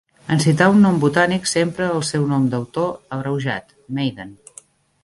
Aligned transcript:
En 0.35 0.39
citar 0.45 0.69
un 0.75 0.79
nom 0.85 0.95
botànic, 1.03 1.45
s'empra 1.51 1.91
el 1.99 2.01
seu 2.09 2.27
nom 2.33 2.49
d'autor 2.55 2.91
abreujat, 3.19 3.79
Maiden. 4.01 4.35